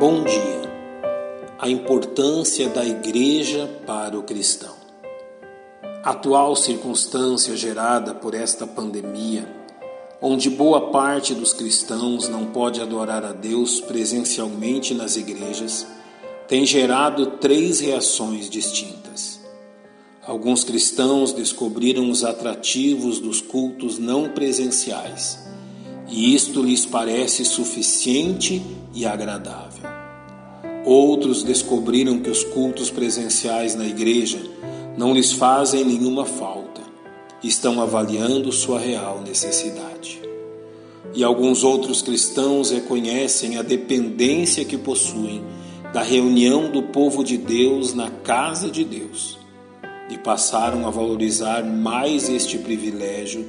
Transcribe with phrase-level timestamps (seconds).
[0.00, 0.62] Bom dia.
[1.58, 4.74] A importância da igreja para o cristão.
[6.02, 9.46] A atual circunstância gerada por esta pandemia,
[10.18, 15.86] onde boa parte dos cristãos não pode adorar a Deus presencialmente nas igrejas,
[16.48, 19.38] tem gerado três reações distintas.
[20.26, 25.38] Alguns cristãos descobriram os atrativos dos cultos não presenciais
[26.08, 28.62] e isto lhes parece suficiente
[28.94, 29.89] e agradável.
[30.84, 34.40] Outros descobriram que os cultos presenciais na igreja
[34.96, 36.80] não lhes fazem nenhuma falta,
[37.42, 40.20] estão avaliando sua real necessidade.
[41.14, 45.42] E alguns outros cristãos reconhecem a dependência que possuem
[45.92, 49.38] da reunião do povo de Deus na casa de Deus
[50.08, 53.46] e passaram a valorizar mais este privilégio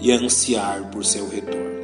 [0.00, 1.82] e a ansiar por seu retorno.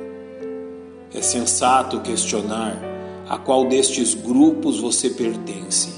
[1.14, 2.87] É sensato questionar
[3.28, 5.90] a qual destes grupos você pertence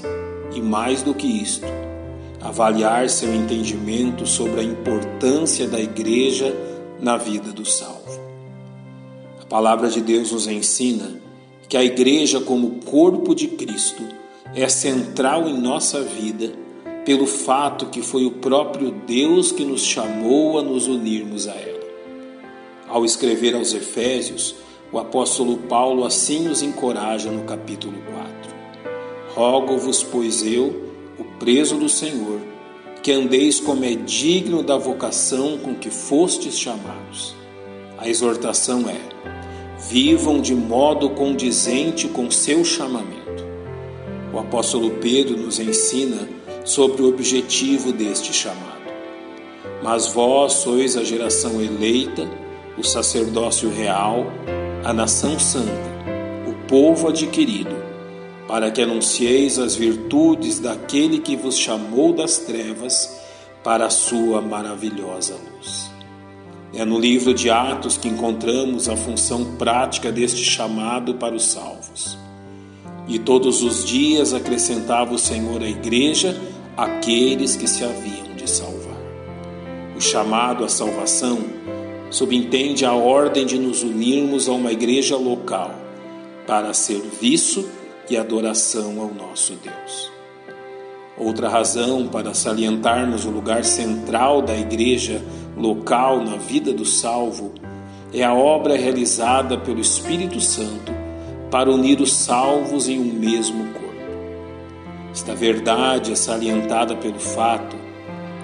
[0.53, 1.65] e, mais do que isto,
[2.41, 6.53] avaliar seu entendimento sobre a importância da igreja
[6.99, 8.19] na vida do salvo.
[9.41, 11.21] A palavra de Deus nos ensina
[11.69, 14.03] que a igreja, como corpo de Cristo,
[14.53, 16.51] é central em nossa vida
[17.05, 21.79] pelo fato que foi o próprio Deus que nos chamou a nos unirmos a ela.
[22.89, 24.55] Ao escrever aos Efésios,
[24.91, 28.31] o apóstolo Paulo assim nos encoraja no capítulo 4.
[29.33, 32.41] Rogo-vos, pois eu, o preso do Senhor,
[33.01, 37.33] que andeis como é digno da vocação com que fostes chamados.
[37.97, 38.99] A exortação é:
[39.89, 43.21] vivam de modo condizente com seu chamamento.
[44.33, 46.27] O apóstolo Pedro nos ensina
[46.65, 48.81] sobre o objetivo deste chamado.
[49.81, 52.29] Mas vós sois a geração eleita,
[52.77, 54.27] o sacerdócio real,
[54.83, 55.91] a nação santa,
[56.47, 57.75] o povo adquirido,
[58.47, 63.21] para que anuncieis as virtudes daquele que vos chamou das trevas
[63.63, 65.91] para a sua maravilhosa luz.
[66.73, 72.17] É no livro de Atos que encontramos a função prática deste chamado para os salvos.
[73.07, 76.39] E todos os dias acrescentava o Senhor à igreja
[76.75, 78.97] aqueles que se haviam de salvar.
[79.95, 81.39] O chamado à salvação
[82.11, 85.73] subentende a ordem de nos unirmos a uma igreja local
[86.45, 87.67] para serviço
[88.09, 90.11] e adoração ao nosso Deus.
[91.17, 95.21] Outra razão para salientarmos o lugar central da igreja
[95.55, 97.53] local na vida do salvo
[98.13, 100.91] é a obra realizada pelo Espírito Santo
[101.49, 103.81] para unir os salvos em um mesmo corpo.
[105.11, 107.90] Esta verdade é salientada pelo fato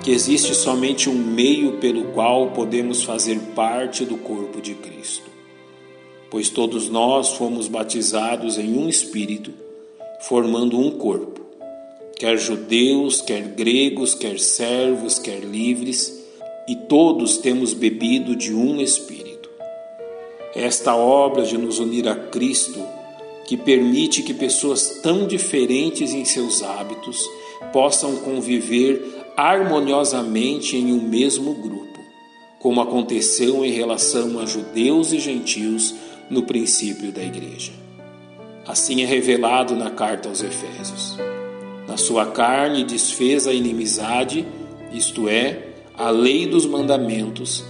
[0.07, 5.29] que existe somente um meio pelo qual podemos fazer parte do corpo de Cristo.
[6.31, 9.51] Pois todos nós fomos batizados em um Espírito,
[10.21, 11.41] formando um corpo,
[12.15, 16.25] quer judeus, quer gregos, quer servos, quer livres,
[16.69, 19.49] e todos temos bebido de um Espírito.
[20.55, 22.81] Esta obra de nos unir a Cristo
[23.45, 27.19] que permite que pessoas tão diferentes em seus hábitos
[27.73, 31.99] possam conviver harmoniosamente em um mesmo grupo,
[32.57, 35.93] como aconteceu em relação a judeus e gentios
[36.27, 37.71] no princípio da igreja.
[38.65, 41.19] Assim é revelado na carta aos Efésios.
[41.87, 44.43] Na sua carne desfez a inimizade,
[44.91, 47.63] isto é, a lei dos mandamentos,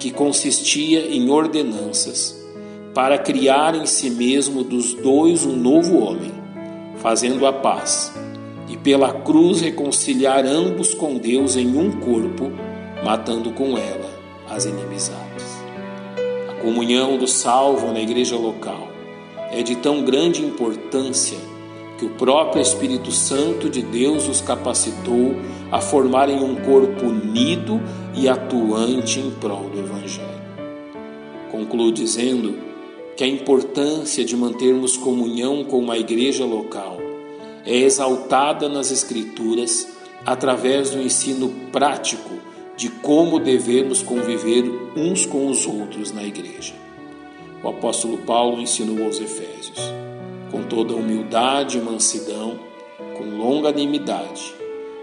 [0.00, 2.36] que consistia em ordenanças,
[2.92, 6.32] para criar em si mesmo dos dois um novo homem,
[6.96, 8.12] fazendo a paz
[8.68, 12.50] e pela cruz reconciliar ambos com Deus em um corpo,
[13.04, 14.10] matando com ela
[14.48, 15.62] as inimizades.
[16.48, 18.88] A comunhão do salvo na igreja local
[19.50, 21.38] é de tão grande importância
[21.98, 25.36] que o próprio Espírito Santo de Deus os capacitou
[25.70, 27.80] a formarem um corpo unido
[28.14, 30.44] e atuante em prol do Evangelho.
[31.50, 32.56] Concluo dizendo
[33.16, 37.03] que a importância de mantermos comunhão com uma igreja local
[37.66, 39.88] é exaltada nas Escrituras
[40.24, 42.34] através do ensino prático
[42.76, 44.64] de como devemos conviver
[44.96, 46.74] uns com os outros na igreja.
[47.62, 49.78] O apóstolo Paulo ensinou aos Efésios,
[50.50, 52.58] com toda humildade e mansidão,
[53.16, 54.54] com longanimidade,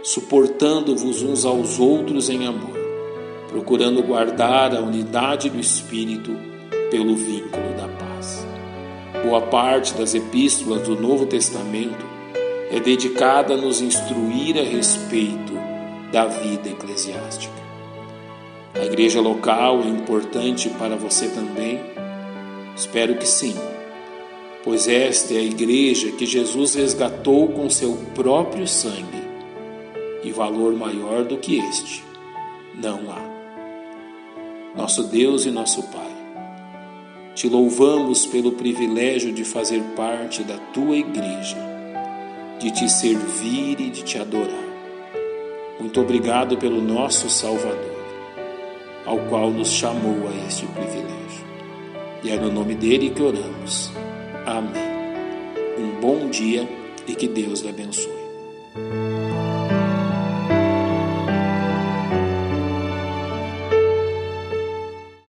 [0.03, 2.77] suportando-vos uns aos outros em amor,
[3.47, 6.35] procurando guardar a unidade do Espírito
[6.89, 8.45] pelo vínculo da paz.
[9.23, 12.05] Boa parte das epístolas do Novo Testamento
[12.71, 15.53] é dedicada a nos instruir a respeito
[16.11, 17.61] da vida eclesiástica.
[18.73, 21.81] A igreja local é importante para você também?
[22.75, 23.55] Espero que sim.
[24.63, 29.21] pois esta é a igreja que Jesus resgatou com seu próprio sangue,
[30.23, 32.03] e valor maior do que este
[32.75, 33.31] não há.
[34.75, 36.11] Nosso Deus e nosso Pai,
[37.33, 41.57] te louvamos pelo privilégio de fazer parte da tua igreja,
[42.61, 44.69] de te servir e de te adorar.
[45.79, 48.05] Muito obrigado pelo nosso Salvador,
[49.03, 51.45] ao qual nos chamou a este privilégio.
[52.23, 53.91] E é no nome dele que oramos.
[54.45, 54.91] Amém.
[55.79, 56.69] Um bom dia
[57.07, 58.20] e que Deus lhe abençoe.